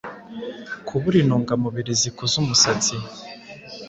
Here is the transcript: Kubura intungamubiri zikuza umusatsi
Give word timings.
Kubura 0.87 1.17
intungamubiri 1.19 1.91
zikuza 2.01 2.35
umusatsi 2.43 2.95